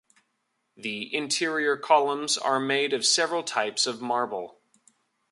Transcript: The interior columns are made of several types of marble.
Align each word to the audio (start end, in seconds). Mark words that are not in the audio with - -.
The 0.75 1.15
interior 1.15 1.77
columns 1.77 2.35
are 2.35 2.59
made 2.59 2.91
of 2.91 3.05
several 3.05 3.43
types 3.43 3.85
of 3.85 4.01
marble. 4.01 4.59